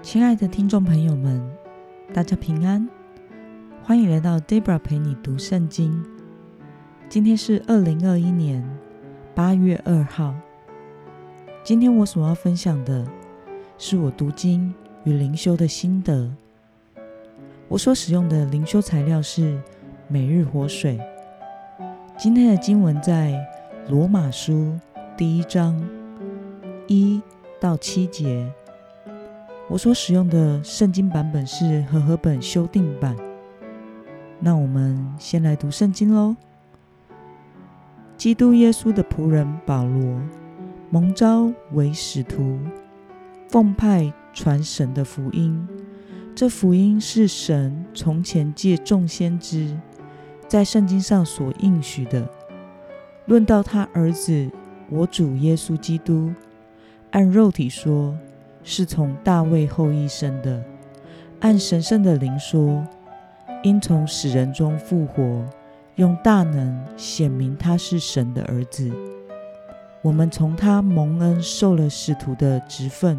[0.00, 1.44] 亲爱的听众朋友们，
[2.14, 2.88] 大家平安，
[3.82, 6.02] 欢迎来到 Debra 陪你读圣经。
[7.08, 8.64] 今天是二零二一年
[9.34, 10.34] 八月二号。
[11.64, 13.06] 今天我所要分享的
[13.76, 14.72] 是我读经
[15.04, 16.30] 与灵修的心得。
[17.66, 19.60] 我所使用的灵修材料是
[20.06, 20.98] 每日活水。
[22.16, 23.34] 今天的经文在
[23.88, 24.78] 罗马书
[25.16, 25.78] 第一章
[26.86, 27.20] 一
[27.60, 28.50] 到七节。
[29.70, 33.14] 我所使用的圣经版本是和合本修订版。
[34.40, 36.34] 那我们先来读圣经喽。
[38.16, 40.20] 基督耶稣的仆人保罗，
[40.88, 42.58] 蒙召为使徒，
[43.48, 45.68] 奉派传神的福音。
[46.34, 49.76] 这福音是神从前借众先知
[50.46, 52.26] 在圣经上所应许的，
[53.26, 54.50] 论到他儿子
[54.88, 56.32] 我主耶稣基督，
[57.10, 58.16] 按肉体说。
[58.62, 60.62] 是从大卫后裔生的，
[61.40, 62.86] 按神圣的灵说，
[63.62, 65.44] 因从死人中复活，
[65.96, 68.92] 用大能显明他是神的儿子。
[70.02, 73.18] 我们从他蒙恩受了使徒的职分，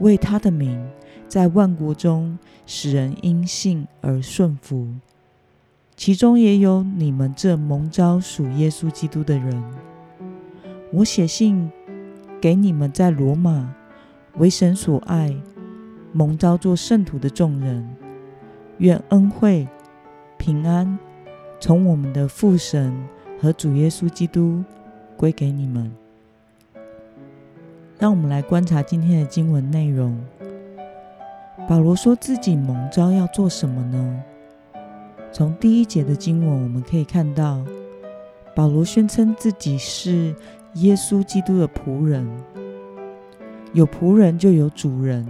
[0.00, 0.86] 为他的名
[1.28, 4.88] 在万国中使人因信而顺服，
[5.96, 9.64] 其中也有你们这蒙召属耶稣基督的人。
[10.92, 11.70] 我写信
[12.40, 13.75] 给你们在罗马。
[14.38, 15.34] 为神所爱，
[16.12, 17.88] 蒙召做圣徒的众人，
[18.78, 19.66] 愿恩惠、
[20.36, 20.98] 平安
[21.58, 22.94] 从我们的父神
[23.40, 24.62] 和主耶稣基督
[25.16, 25.90] 归给你们。
[27.98, 30.14] 让我们来观察今天的经文内容。
[31.66, 34.22] 保罗说自己蒙召要做什么呢？
[35.32, 37.64] 从第一节的经文我们可以看到，
[38.54, 40.34] 保罗宣称自己是
[40.74, 42.28] 耶稣基督的仆人。
[43.76, 45.28] 有仆人就有主人，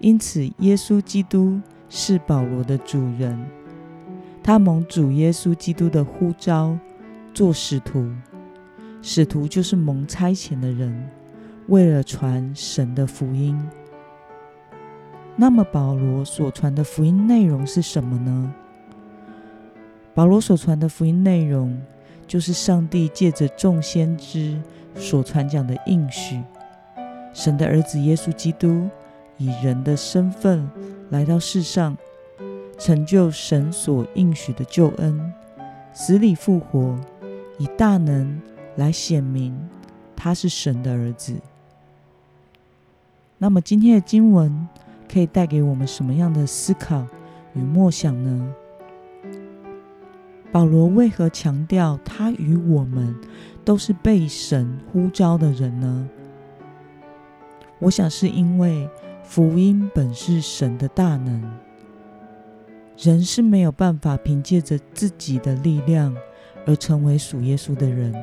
[0.00, 3.40] 因此耶稣基督是保罗的主人。
[4.42, 6.76] 他蒙主耶稣基督的呼召
[7.32, 8.10] 做使徒，
[9.00, 11.08] 使徒就是蒙差遣的人，
[11.68, 13.56] 为了传神的福音。
[15.36, 18.52] 那么保罗所传的福音内容是什么呢？
[20.14, 21.80] 保罗所传的福音内容，
[22.26, 24.60] 就是上帝借着众先知
[24.96, 26.42] 所传讲的应许。
[27.36, 28.88] 神的儿子耶稣基督
[29.36, 30.66] 以人的身份
[31.10, 31.94] 来到世上，
[32.78, 35.34] 成就神所应许的救恩，
[35.92, 36.98] 死里复活，
[37.58, 38.40] 以大能
[38.76, 39.54] 来显明
[40.16, 41.36] 他是神的儿子。
[43.36, 44.66] 那么今天的经文
[45.06, 47.06] 可以带给我们什么样的思考
[47.52, 48.54] 与默想呢？
[50.50, 53.14] 保罗为何强调他与我们
[53.62, 56.08] 都是被神呼召的人呢？
[57.78, 58.88] 我想是因为
[59.22, 61.42] 福音本是神的大能，
[62.96, 66.16] 人是没有办法凭借着自己的力量
[66.66, 68.14] 而成为属耶稣的人。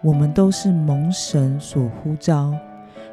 [0.00, 2.54] 我们都是蒙神所呼召，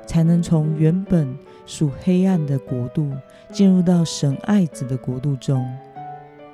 [0.05, 3.11] 才能从原本属黑暗的国度
[3.51, 5.65] 进入到神爱子的国度中。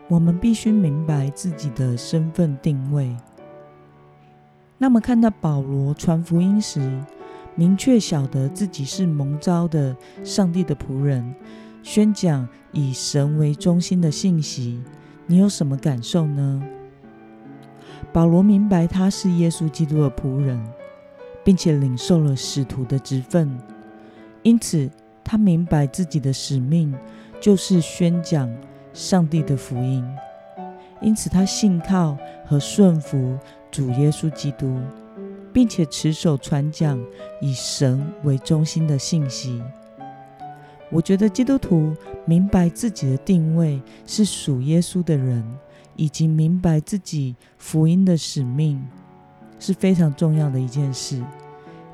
[0.08, 3.16] 我们必须明白自己的身份定位。
[4.78, 6.80] 那么，看到保罗传福音时，
[7.56, 11.36] 明确晓得自己是蒙召的上帝的仆人，
[11.84, 14.82] 宣讲以神为中心的信息，
[15.28, 16.64] 你有什么感受呢？
[18.14, 20.62] 保罗明白他是耶稣基督的仆人，
[21.44, 23.58] 并且领受了使徒的职分，
[24.44, 24.90] 因此
[25.24, 26.94] 他明白自己的使命
[27.40, 28.50] 就是宣讲
[28.94, 30.06] 上帝的福音，
[31.02, 33.38] 因此他信靠和顺服
[33.70, 34.80] 主耶稣基督。
[35.54, 37.04] 并且持守传讲
[37.42, 39.62] 以神为中心的信息。
[40.90, 41.96] 我觉得基督徒
[42.26, 45.44] 明白自己的定位是属耶稣的人，
[45.96, 48.86] 以及明白自己福音的使命
[49.60, 51.24] 是非常重要的一件事。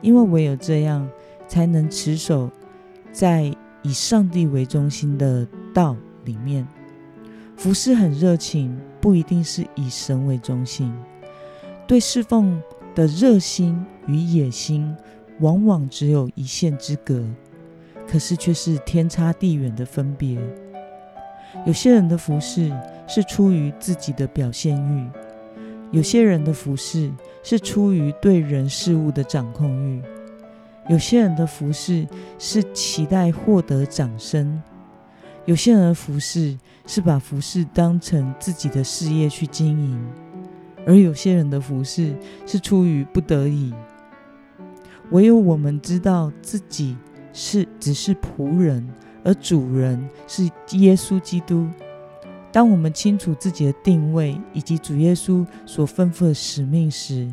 [0.02, 1.08] 因为唯有这样，
[1.48, 2.50] 才能持守
[3.12, 5.96] 在以上帝为中心的道
[6.26, 6.68] 里面。
[7.56, 10.92] 服侍很热情，不一定是以神为中心。
[11.88, 12.62] 对侍奉。
[12.98, 14.92] 的热心与野心，
[15.40, 17.24] 往往只有一线之隔，
[18.08, 20.36] 可是却是天差地远的分别。
[21.68, 22.76] 有些人的服饰
[23.08, 25.08] 是出于自己的表现欲，
[25.92, 27.12] 有些人的服饰
[27.44, 30.02] 是出于对人事物的掌控欲，
[30.90, 32.08] 有些人的服饰
[32.40, 34.60] 是期待获得掌声，
[35.46, 36.58] 有些人服饰
[36.88, 40.27] 是把服饰当成自己的事业去经营。
[40.88, 43.74] 而有些人的服侍是出于不得已，
[45.12, 46.96] 唯有我们知道自己
[47.34, 48.88] 是只是仆人，
[49.22, 51.68] 而主人是耶稣基督。
[52.54, 57.32] 当我们清楚自己的定位以及主耶稣所吩咐的使命时，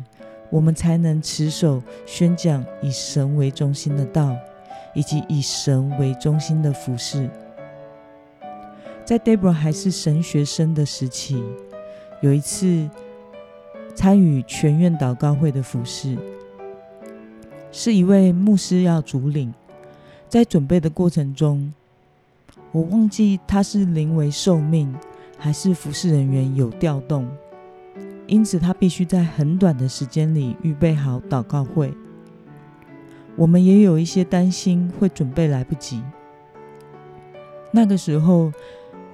[0.49, 4.35] 我们才能持守宣讲以神为中心的道，
[4.93, 7.29] 以及以神为中心的服饰。
[9.05, 11.41] 在 Deborah 还是神学生的时期，
[12.21, 12.89] 有一次
[13.95, 16.17] 参与全院祷告会的服饰，
[17.71, 19.53] 是一位牧师要主领。
[20.27, 21.73] 在准备的过程中，
[22.71, 24.93] 我忘记他是临危受命，
[25.37, 27.25] 还是服侍人员有调动。
[28.27, 31.93] 因此，他必须在很短的时间里预备好祷告会。
[33.35, 36.01] 我们也有一些担心会准备来不及。
[37.71, 38.51] 那个时候，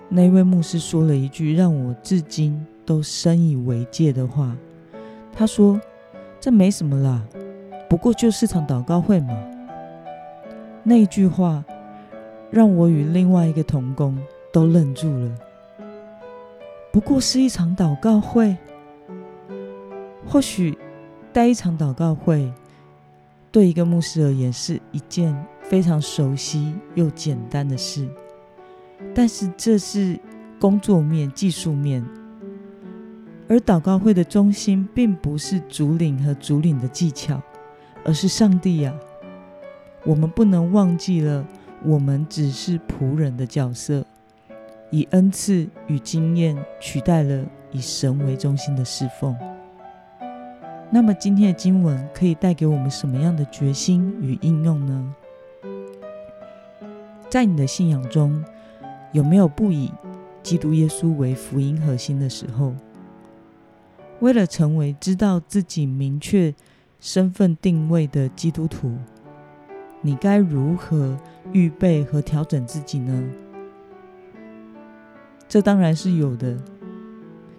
[0.10, 4.56] 那位牧师说了一句让我至今都深以为戒的话。
[5.34, 5.80] 他说
[6.40, 7.22] ：“这没什么啦，
[7.90, 9.36] 不过就是场祷告会嘛。”
[10.84, 11.64] 那一句话
[12.50, 14.18] 让我与另外一个童工
[14.52, 15.32] 都愣住了。
[16.92, 18.56] 不过是一场祷告会。
[20.28, 20.78] 或许
[21.34, 22.52] 带一场祷告会，
[23.52, 28.08] 对一个牧师而言是一件非常熟悉又简单的事。
[29.16, 30.18] 但是这是
[30.60, 32.06] 工作面、技术面，
[33.48, 37.42] 而祷告会的中心并不是主领和主领的技巧，
[38.06, 38.94] 而是上帝呀！
[40.04, 41.46] 我们不能忘记了，
[41.84, 44.06] 我们只是仆人的角色，
[44.90, 49.36] 以恩赐与经验取代了以神为中心的侍奉。
[50.90, 55.16] 那么今天的经文可以带给我们什么样的决心与应用呢？
[57.30, 58.44] 在你的信仰中，
[59.12, 59.92] 有没有不以
[60.42, 62.74] 基督耶稣为福音核心的时候？
[64.22, 66.54] 为了成为知道自己明确
[67.00, 68.96] 身份定位的基督徒，
[70.02, 71.18] 你该如何
[71.52, 73.24] 预备和调整自己呢？
[75.48, 76.58] 这当然是有的，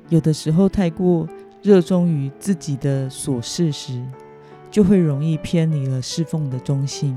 [0.09, 1.29] 有的时候太过。
[1.63, 4.05] 热衷于自己的琐事时，
[4.69, 7.17] 就会容易偏离了侍奉的中心。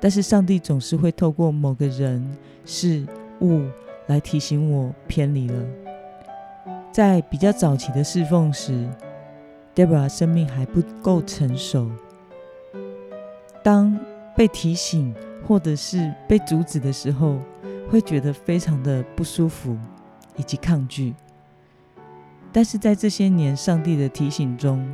[0.00, 2.26] 但是上帝总是会透过某个人、
[2.64, 3.06] 事
[3.42, 3.60] 物
[4.06, 5.83] 来提醒我偏离了。
[6.94, 8.88] 在比较早期的侍奉时
[9.74, 11.90] ，Debra 生命还不够成熟。
[13.64, 13.98] 当
[14.36, 15.12] 被提醒
[15.44, 17.40] 或者是被阻止的时候，
[17.90, 19.76] 会觉得非常的不舒服
[20.36, 21.12] 以及抗拒。
[22.52, 24.88] 但是在这些年上帝的提醒中，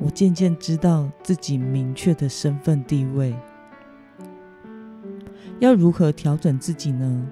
[0.00, 3.34] 我渐渐知道自己明确的身份地位。
[5.58, 7.26] 要如何调整自己呢？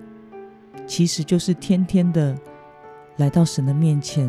[0.85, 2.37] 其实就是天天的
[3.21, 4.29] 来到神的面前，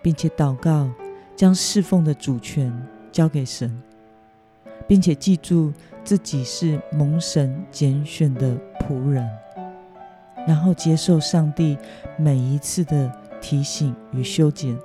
[0.00, 0.88] 并且祷告，
[1.36, 2.72] 将侍奉的主权
[3.12, 3.82] 交给神，
[4.88, 5.72] 并且记住
[6.02, 9.28] 自己是蒙神拣选的仆人，
[10.46, 11.76] 然后接受上帝
[12.16, 13.12] 每一次的。
[13.38, 14.76] 提醒与修剪，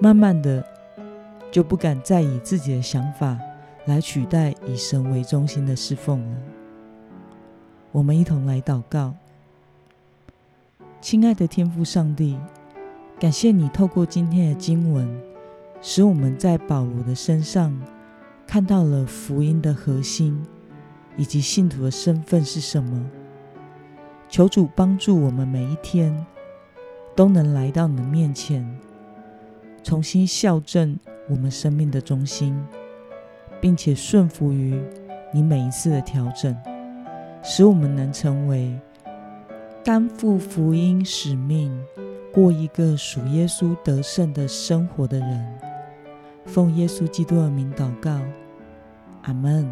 [0.00, 0.64] 慢慢的
[1.52, 3.38] 就不敢再以自己的想法
[3.84, 6.36] 来取代以神为中心的侍奉了。
[7.92, 9.14] 我们一同来祷告，
[11.00, 12.38] 亲爱的天父上帝，
[13.18, 15.08] 感谢你透过今天的经文，
[15.80, 17.76] 使我们在保罗的身上
[18.46, 20.40] 看到了福音的核心，
[21.16, 23.04] 以及信徒的身份是什么。
[24.28, 26.26] 求主帮助我们每一天。
[27.14, 28.62] 都能来到你的面前，
[29.82, 30.94] 重新校正
[31.30, 32.54] 我们生命的中心，
[33.58, 34.78] 并且顺服于
[35.32, 36.54] 你每一次的调整，
[37.42, 38.78] 使我们能成为
[39.86, 41.70] 担负福音使命、
[42.32, 45.58] 过一个属耶稣得胜的生活的人。
[46.44, 48.20] 奉耶稣基督的名祷告，
[49.22, 49.64] 阿门。